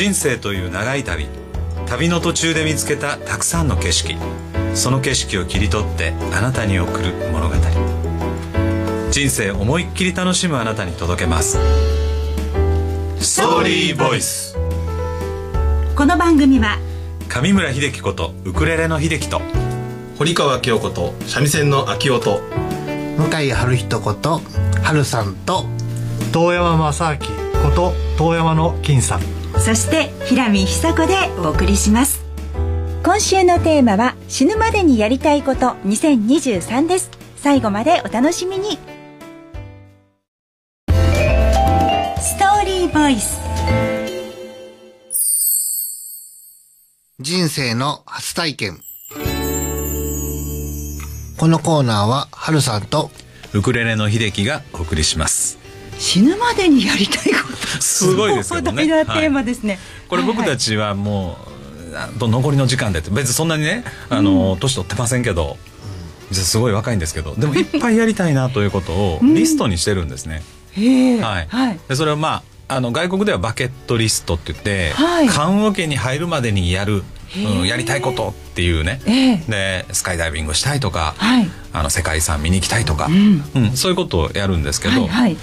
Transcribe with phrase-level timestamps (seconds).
[0.00, 1.26] 人生という長い旅。
[1.86, 4.16] 旅の途中で見つけたたくさんの景色。
[4.72, 7.54] その景色を切り取ってあなたに送る物語。
[9.10, 11.58] 人生思いっきり楽しむあなたに届けます。
[13.20, 14.56] ストーリーボイス
[15.94, 16.78] この番組は
[17.28, 19.42] 上村秀樹ことウクレレの秀樹と
[20.16, 22.40] 堀川京子と三味線の秋音
[23.18, 24.40] 向井春人こと
[24.82, 25.66] 春さんと
[26.32, 27.18] 遠山正明
[27.68, 32.24] こと遠山の金さんそして平見久子でお送りします。
[33.04, 37.10] 今週のテーマは死ぬまでにやりたいこと2023です。
[37.36, 38.78] 最後までお楽しみに。
[42.18, 43.38] ストーリーボイス。
[47.20, 48.80] 人生の初体験。
[51.38, 53.10] このコーナーは春さんと
[53.54, 55.59] ウクレレの秀樹がお送りします
[56.00, 57.82] 死ぬまでにやりたいこと。
[57.82, 58.82] すごいですけどね。
[58.82, 61.36] 壮大なテーマですね、これ僕たちはも
[61.92, 63.10] う、あと残りの時間でって。
[63.10, 65.58] 別にそんなにねあの、年取ってませんけど
[66.30, 71.46] 実はすごい若いんですけどでもいっぱいやりたいなということをリストにしてるんですね、へえはい。
[71.48, 71.80] はい。
[71.88, 75.28] でそれはまああの外国ではバケットリストって言って、はい。
[75.28, 77.02] 棺桶に入るまでにやる、
[77.36, 79.36] うんやりたいことっていうね、ええ。
[79.48, 81.48] でスカイダイビングしたいとか、はい。
[81.72, 83.44] あの世界遺産見に行きたいとか、ん。
[83.54, 85.36] うんそういうことをやるんですけど、はいはい。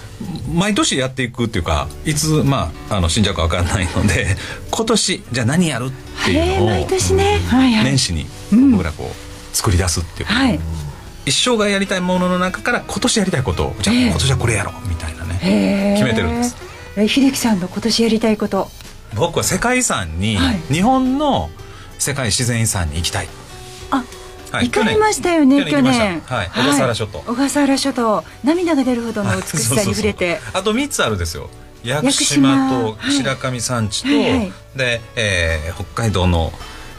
[0.53, 4.35] 毎年やっていくっていうかいつ、まあ、あの死んじゃうか分からないので
[4.71, 7.39] 今年じゃあ何やるっていうのを毎年ね。
[7.47, 7.83] はいはい。
[7.85, 8.71] 年始にうん。
[8.71, 10.59] 僕らこう作り出すっていうか、はい。
[11.25, 14.05] 一生涯やりたいものの中から今年やりたいことをじゃあええ。
[14.07, 16.55] 今年はこれやろうみたいなね、決めてるんです。
[16.95, 18.71] え秀樹さんの今年やりたいこと。
[19.15, 20.59] 僕は世界遺産に、はい。
[20.73, 21.49] 日本の
[21.99, 23.27] 世界自然遺産に行きたい、
[23.91, 24.03] あ
[24.51, 26.21] はい行かれましたよね去去年。
[26.21, 27.19] はい小笠原諸島。
[27.19, 28.23] 小笠原諸島。
[28.43, 29.93] 涙が出るほどの美しさに。
[29.93, 31.49] 触れてあと3つあるんですよ。
[31.83, 34.53] 屋久島とはい白神山地と、はいはい。
[34.75, 36.51] で、えー北海道の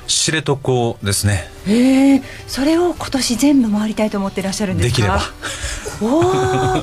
[0.07, 1.51] 知床ですね。
[1.67, 4.97] ええそれを今年全部回りたいと思ってらっしゃるんですか？
[4.97, 5.21] できれば。
[6.01, 6.23] おお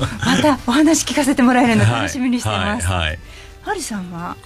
[0.42, 3.08] たお話聞かせてもらえるの楽しみにしてます、はいはい。
[3.08, 3.18] はい
[3.62, 4.36] はるさんは？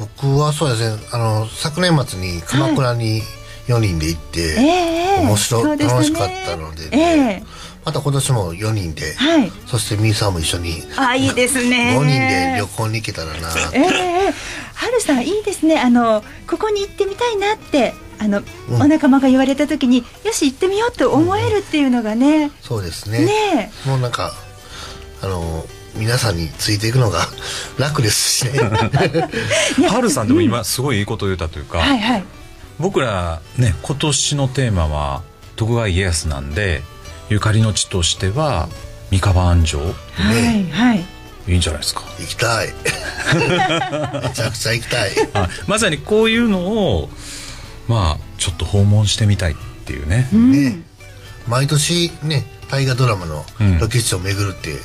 [0.00, 3.22] 僕はそうですねあの昨年末に鎌倉に
[3.66, 5.86] 4人で行って、ええ面白ね。
[5.86, 7.42] 楽しかったのでええ。
[7.84, 9.52] また今年も4人で、はい。
[9.66, 11.96] そしてみーさんも一緒にあいいですね。
[11.98, 13.48] 5人で旅行に行けたらな。
[13.72, 14.34] ええ
[14.74, 15.78] はるさんいいですね。
[15.78, 18.82] あのここに行ってみたいなってあの、うん。
[18.82, 23.24] お仲間が言われた時によし行ってみようと思えるっていうのがね、そうですね。
[23.24, 24.32] ねもうなんか
[25.22, 25.64] あの
[25.94, 27.28] 皆さんについていくのが
[27.78, 28.58] 楽ですしね。
[29.88, 32.24] ハルさんでも今すごいいいことを言ったというか、はいはい。
[32.78, 35.22] 僕らね今年のテーマは
[35.56, 36.82] 徳川家康なんで
[37.28, 38.68] ゆかりの地としては
[39.10, 39.80] 三河安城。
[39.80, 39.92] は
[40.32, 41.04] いはい。
[41.48, 42.68] いいんじゃないですか、行きたい。
[44.22, 45.10] めちゃくちゃ行きたい。
[45.32, 47.10] はいまさにこういうのを
[47.88, 50.78] まあちょっと訪問してみたいっていうね、ね。
[51.48, 54.78] 毎年ね大河ドラマのうんロケ地を巡るって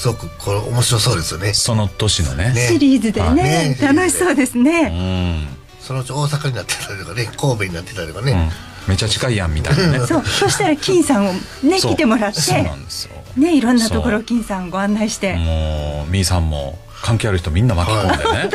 [0.00, 2.54] すごくこれ面白そうですよね、その年のね。
[2.54, 2.68] ね。
[2.68, 3.78] シリーズでねね。
[3.78, 5.46] 楽しそうですうね、ん、
[5.78, 9.98] そのうち大阪になってたりとかね神戸になってたりとかね、うん、めちゃ近いやんみたいなね。
[10.08, 10.24] そう。
[10.24, 13.10] そしたら金さんをね来てもらってそうなんですよ。
[13.36, 15.34] ねいろんなところ金さんご案内して。
[15.34, 18.50] もうみーさんも関係ある人みんな巻き込んでね、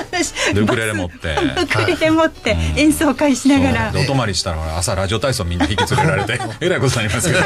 [0.55, 1.37] でウクレレ持って。
[1.61, 3.91] ウクレレ持って演奏会しながら。
[3.95, 7.39] お泊まりしたら朝ラジオ体操みんな引き連れられてえらいことになりますけど。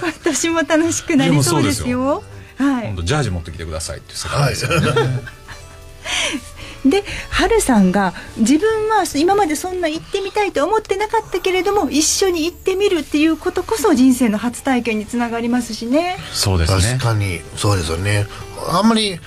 [0.00, 2.24] 今年も楽しくなりそうですよ
[2.62, 4.86] は今度ジャージ持ってきてくださいっていう世界ですよね、
[6.86, 16.18] い、で春さんが自分は今までそんな行ってみたいと思ってなかったけれども一緒に行ってみるっていうことこそ人生の初体験につながりますしね。
[16.32, 16.82] そうですね。
[16.82, 17.40] 確かに。
[17.56, 18.26] そうですよね。
[18.68, 19.20] あんまり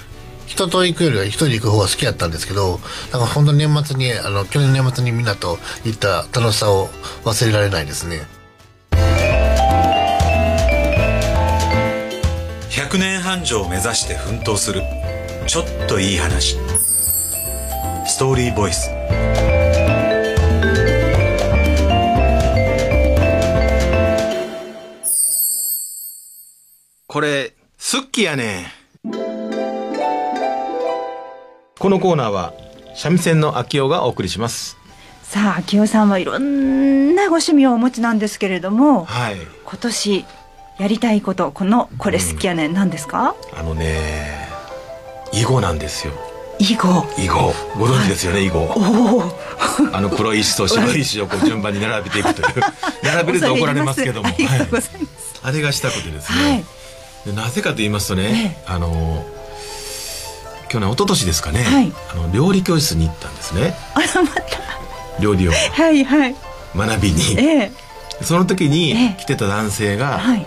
[0.45, 2.79] 人と行くよりは一人で行く方が好きだったんですけど
[3.11, 6.89] なんか本当に年末にあの去年の年末にみんなと行った楽しさを
[7.23, 8.21] 忘れられないですね
[13.35, 14.81] 100年繁盛を目指して奮闘する。
[15.47, 16.57] ちょっといい話。
[18.05, 18.89] ストーリーボイス。
[27.07, 28.67] これスッキやね。
[31.79, 32.53] このコーナーは
[32.95, 34.77] 三味線の秋代がお送りします。
[35.23, 39.37] さあ秋代さんはいろんなご趣味をお持ちなんですけれどもはい。
[39.65, 40.25] 今年
[40.77, 42.73] やりたいことこのこれ好きやねん。
[42.73, 44.49] 何ですか、あのね
[45.31, 46.13] 囲碁なんですよ。
[46.59, 47.05] 囲碁。
[47.17, 47.53] 囲碁。
[47.77, 48.59] ご存知ですよね囲碁。
[48.59, 49.23] おお。
[49.93, 52.47] あの黒い石と白い石をこう順番に並べていくという。
[53.03, 54.29] 並べると怒られますけども。
[55.43, 56.51] あれがしたくてですはい。
[56.53, 56.65] ね、
[57.25, 59.25] でなぜかと言いますとね、あの
[60.69, 61.93] 去去年一昨年ですかね、はい。
[62.13, 63.75] あの料理教室に行ったんですね。
[63.93, 64.41] あらまた。
[65.19, 65.51] 料理を。
[65.51, 66.35] はいはい。
[66.75, 67.39] 学びに。
[67.39, 67.71] ええ。
[68.21, 69.21] その時にええ。
[69.21, 70.45] 来てた男性が、はい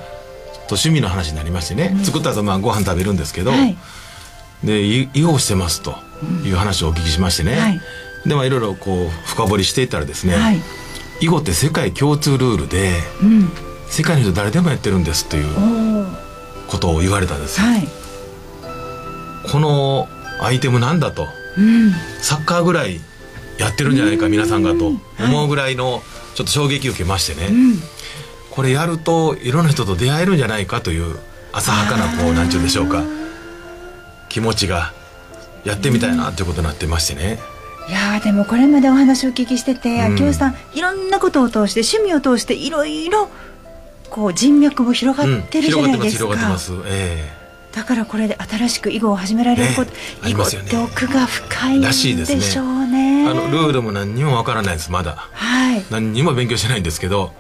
[0.69, 3.77] と趣味の話になりましてね、作った後まあご飯食べるんですけど、はい。
[4.63, 5.95] でい囲碁をしてますと
[6.45, 7.81] いう話をお聞きしましてね、はい。
[8.27, 10.61] でまあいろいろこう深掘りしていったらですね、はい。
[11.21, 12.93] 囲碁って世界共通ルールで
[13.23, 13.51] うん。
[13.89, 16.07] 世界の人誰でもやってるんですという
[16.67, 17.89] ことを言われたんですよ、はい。
[19.51, 20.09] この
[20.43, 21.27] アイテムなんだと。
[21.57, 21.93] うん。
[22.21, 23.01] サッカーぐらい
[23.59, 26.03] やってるんじゃないか皆さんがと思うぐらいの
[26.35, 27.83] ちょっと衝撃を受けましてね、うん
[28.59, 31.17] これやるといろんな人と出会えるんじゃないかという
[31.53, 33.05] 浅はかなこうなんちゅうんでしょうか。
[34.29, 34.93] 気持ちが
[35.63, 37.39] やってみたいなということになってましてね、
[37.89, 40.15] いやーでもこれまでお話をお聞きしててうん。
[40.15, 43.29] 秋夫さんいろんなことを通して趣味を通していろいろ
[44.11, 46.93] こう人脈も広がってるじゃないですか、広がってます広がってます。
[46.93, 47.33] え
[47.71, 53.29] だからこれで新しく囲碁を始められること、ねあ囲碁って奥が深いんでらしいですねしょうえね。
[53.31, 55.29] あのルールも何にもわからないですまだ。
[55.31, 55.85] はい。
[55.91, 57.33] 何にも勉強してないんですけど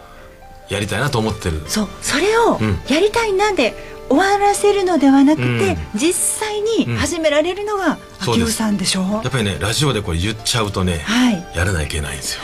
[0.68, 1.62] やりたいなと思ってる。
[1.66, 2.78] そうそれをうん。
[2.88, 3.74] やりたいなで
[4.08, 5.76] 終わらせるのではなくて、うん。
[5.94, 6.12] 実
[6.46, 9.02] 際に始められるのが秋夫さんでしょ？
[9.02, 11.46] う、やっぱりねラジオでこれ言っちゃうとねはい。
[11.56, 12.42] やらないといけないんですよ。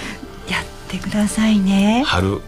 [0.48, 2.02] やってくださいね。
[2.06, 2.40] 春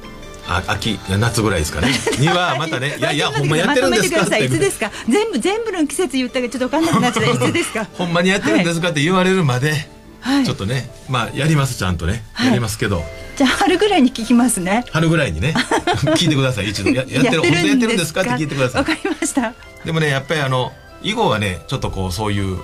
[0.48, 1.88] あ秋夏ぐらいですかね。
[2.20, 4.18] にはまたね いやいやほんまやってるんですか？
[4.18, 4.46] まとめてい。
[4.46, 4.90] いつですか？
[4.90, 7.44] か全部全部の季節言ったけどちょっと分かんなくなっちゃった。
[7.48, 7.86] いつですか？
[7.94, 9.88] ほんまにやってるんですかって言われるまで、
[10.20, 10.44] はい。
[10.44, 12.46] ちょっとねまあやりますちゃんとね、はい。
[12.48, 13.02] やりますけど
[13.36, 14.84] じゃあ春ぐらいに聞きますね。
[14.90, 15.54] 春ぐらいにね。
[16.16, 16.70] 聞いてください。
[16.70, 16.90] 一度。
[16.90, 18.22] ややってる本当やってるんですか？
[18.22, 18.80] って聞いてください。
[18.80, 19.52] わかりました。
[19.84, 20.72] でもねやっぱりあの
[21.02, 22.56] 囲碁はねちょっとこうそういう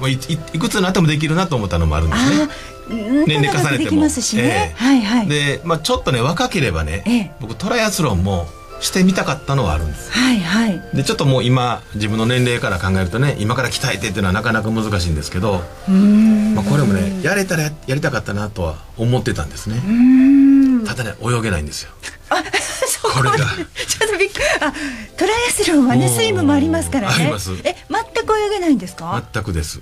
[0.00, 0.18] まあいい
[0.52, 2.48] いくつになってもできるなと思ったのもあるんですね。
[3.26, 3.78] 年齢重ねても。
[3.78, 4.84] できますしね、ええ。
[4.84, 5.26] はいはい。
[5.28, 7.30] で、まあ、ちょっとね若ければね、ええ。
[7.40, 8.46] 僕トライアスロンも
[8.84, 10.12] してみたかったのはあるんです。
[10.12, 10.80] はいはい。
[10.94, 16.54] でちょっともう今自分の年齢から考えるとね今から鍛えてっていうのはなかなか難しいんですけど、うーん。
[16.54, 19.76] まあ、これもねやれたらややりたかったなとは思ってたんですね。
[19.76, 20.84] うーん。
[20.84, 21.90] ただね泳げないんですよ。
[22.28, 22.42] あ
[22.86, 23.36] そここれが。
[23.38, 24.44] ちょっとびっくり。
[24.60, 24.72] あ
[25.16, 26.12] トライアスロンはねおー。
[26.14, 27.14] 水分もありますからね。
[27.14, 27.52] あります。
[27.64, 29.80] え全く泳げないんですか、全くです、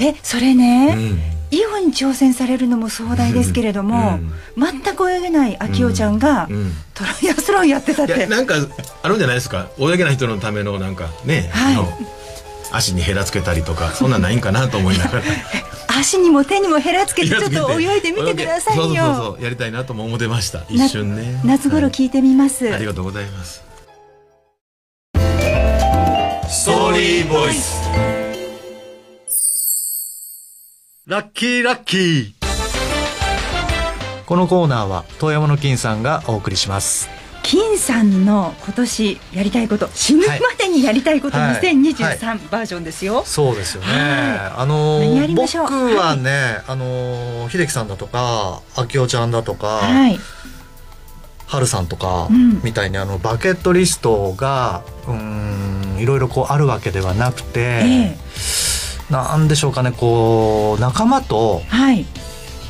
[0.00, 4.18] えそれね、うん囲碁に挑戦されるのも壮大ですけれども、
[4.56, 6.72] 全く泳げない秋代ちゃんが、うん。
[6.94, 8.16] トライアスロンやってたって。
[8.16, 8.54] いやなんか
[9.02, 9.68] あるんじゃないですか？
[9.78, 11.74] 泳げない人のためのなんかね、はい。
[11.74, 11.88] あの
[12.72, 15.24] 足にヘラつけたりとかそんなんないんかなと思いながら。
[15.94, 18.84] 足にも手にもヘラつけてちょっと泳いでみてくださいよ。
[18.84, 19.44] そうそうそう。
[19.44, 20.62] やりたいなとも思ってました。
[20.70, 21.32] 一瞬ね。
[21.44, 22.74] な夏頃聞いてみます、はい。
[22.76, 23.62] ありがとうございます。
[26.48, 27.82] ストーリーボイス
[31.04, 32.32] ラッキーラッキー。
[34.24, 37.10] このコーナーは遠山の金さんがお送りします。
[37.42, 41.60] 金さんの今年やりたいこと死ぬまでにやりたいことはい。
[41.60, 44.62] 2023バージョンですよ、そうですよね、はい。
[44.62, 45.96] あの何やりま僕しょう？
[45.96, 50.20] はね、 あの秀樹さんだとか明夫ちゃんだとか、はい。
[51.48, 52.60] 春さんとか、うん。
[52.62, 58.21] みたいにあのバケットリストがうーんいろいろこうあるわけではなくて、ええ
[59.10, 62.06] なんでしょうかねこう仲間とはい。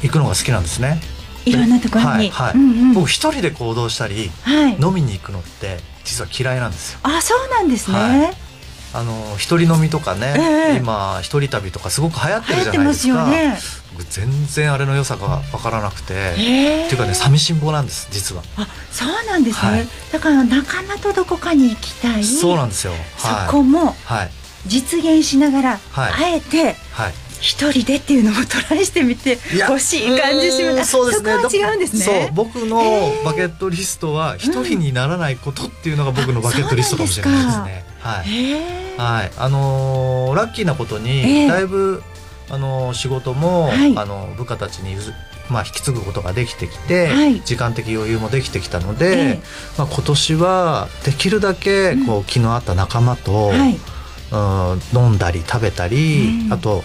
[0.03, 1.01] 行くのが好きなんですね。
[1.45, 2.55] いろんなところに、はいはい。
[2.55, 2.93] うんうん。
[2.95, 4.77] 僕一人で行動したりはい。
[4.81, 7.01] 飲みに行くのって実は嫌いなんですよ。
[7.03, 8.37] あそうなんですね、はい。
[8.95, 10.77] あの一人飲みとかね、ええ。
[10.77, 13.21] 今一人旅とかすごく流行ってるじゃないですすか。
[13.21, 13.59] よね。
[13.93, 16.87] 僕全然あれの良さがわからなくて、へえ。
[16.87, 18.43] っていうかね寂しん坊なんです実は。
[18.57, 19.89] あそうなんですね、はい。
[20.13, 22.25] だから仲間とどこかに行きたい。
[22.25, 22.93] そうなんですよ。
[22.93, 23.95] はい、そこも。
[24.05, 24.31] はい
[24.67, 26.13] 実現しながら、はい。
[26.13, 27.15] あえてはい。
[27.41, 30.93] 一人でっていうのもトライしてみていや欲しい感じします。
[30.93, 31.33] そうですね。
[31.33, 32.05] そこは違うんですね。
[32.05, 32.77] そう僕の
[33.25, 37.85] バケットリストは一人にならないことっていうのが僕のバケットリストかもしれないですね。
[37.99, 38.25] はい。
[38.97, 39.31] はい。
[39.37, 42.03] あのーラッキーなことえにえだいぶ、
[42.49, 43.99] あのー仕事も、はい。
[43.99, 45.13] あの部下たちに譲
[45.51, 47.41] まあ引き継ぐことができてきて、はい。
[47.41, 49.43] 時間的余裕もできてきたので、ええ。
[49.77, 53.77] まあ今年はできるだけこう気の合った仲間と、はい
[54.73, 56.53] うん飲んだり食べたり、うん。
[56.53, 56.83] あとうん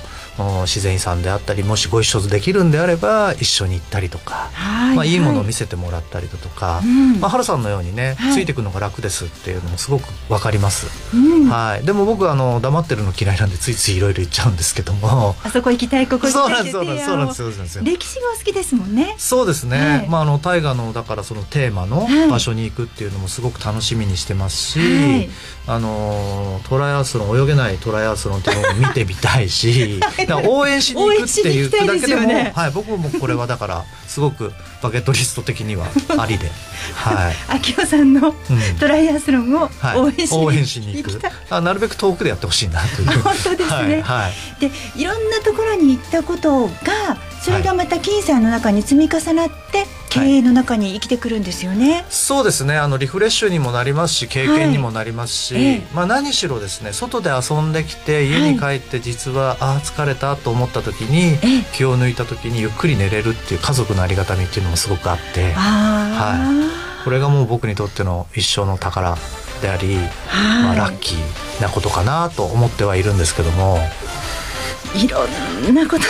[0.63, 7.19] 自然遺産であったりもしご一緒できるんであれば一緒に行ったりとか、はいまあ、いいものを見せせてもらったりだとか、うん。
[7.19, 8.33] まあ、原さんのようにね、はい。
[8.33, 11.49] ついていくのが楽ですっていうのもすごくわかります、うん。
[11.49, 15.35] はい、でも僕はあの黙ってるの嫌いなんでついついいろいろ言っちゃうんですけども。
[15.43, 17.77] あそこ行きたいここそうなん行きたいですそうなんですそうなんですそうなんです。
[17.77, 19.15] よ歴史がお好きですもんね。
[19.17, 20.07] そうですね、はい。
[20.07, 22.29] まあ、あの大河のだからそのテーマのはい。
[22.29, 25.29] 場所に行くっていうのもすごく楽しみにしてますし、はい。
[25.67, 29.99] あのトライアスロン泳げないトライアスロンっていうのも見てみたいし
[30.35, 32.51] 応援しに行くっていうだけでもね。
[32.55, 36.49] はい、僕もこれはだからすごくバケットリスト的には ありで、
[36.95, 37.35] はい。
[37.49, 38.35] 秋夫さんの
[38.79, 41.21] トライアスロンをはい、応援しに,、応援しに行く。
[41.49, 43.19] あなるべく遠くでやってほしいなという。
[43.21, 43.69] 本当ですね。
[43.69, 44.01] はい。
[44.01, 44.61] はい。
[44.61, 52.05] でいろんなところに行ったことがそれがまた金さんの中に積み重なって経営の中に生きてくるんですよね。
[52.09, 52.77] そうですね。
[52.77, 55.63] あのリフレッシュにもなりますし経験にもなりますし、はい。
[55.63, 55.87] ええ。
[55.93, 61.65] まあ、何しろですね外で遊んできて家に帰って実は、ああ疲れたと思った時にええ。
[61.73, 66.69] 気を抜いた時にゆっくり寝れるっていう家族のありがたみっていうのもすごくあってあ
[67.03, 69.17] これがもう僕にとっての一生の宝
[69.61, 70.63] であり、はい。
[70.63, 75.25] まあ、ラッキーなことかなと思ってはいるんですけども、あ、いろ
[75.71, 76.07] んなことが、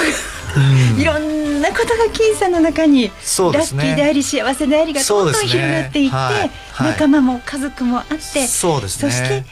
[1.00, 3.14] いろんなことが金さんの中に、ラッ
[3.68, 6.52] キーであり幸せでありがどんどん広がっていって、はい。
[6.72, 6.92] はい。
[6.92, 9.12] 仲間も家族もあって、そうですね。
[9.12, 9.46] そして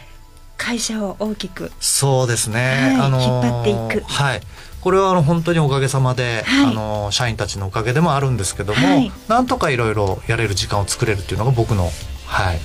[0.57, 4.05] 会社を大きくそうですね、はいあのー引っ張っていく。
[4.07, 4.41] はい。
[4.81, 6.65] これはあの本当におかげさまで、はい。
[6.67, 9.11] あのー社員たちのおかげでもあるんですけども、はい。
[9.27, 11.89] なんとかいろいろやれる時間を作れるっていうのが僕の、
[12.25, 12.59] はい、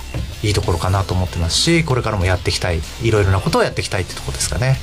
[0.47, 4.77] いいところかなと思ってますしこれからもやっていきたいいろいろなことをやっていきたいってところですかね。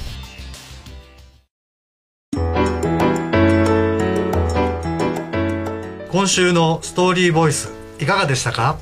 [6.11, 8.79] 今週のストーリーボイスいかがでしたか？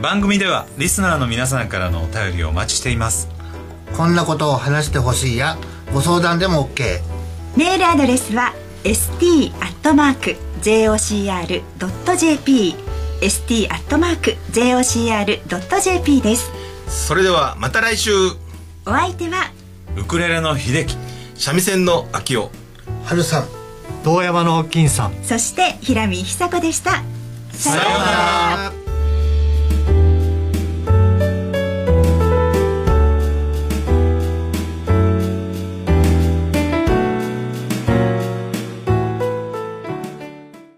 [0.00, 3.28] 番組ではリスナーの皆さんからのお便りをお待ちしています。
[3.96, 5.58] こんなことを話してほしいや
[5.92, 7.00] ご相談でも OK
[7.56, 8.54] メールアドレスは
[8.84, 9.52] st.jocr.jp
[13.20, 13.80] st.jocr.jp
[16.20, 16.50] です。
[16.88, 18.12] それではまた来週。
[18.86, 19.50] お相手は？
[19.96, 20.96] ウクレレの秀樹。
[21.34, 22.50] 三味線の秋夫。
[23.04, 23.48] 春さん
[24.02, 25.14] 堂山の金さん。
[25.22, 27.02] そして平見久子でした。
[27.52, 28.81] さようなら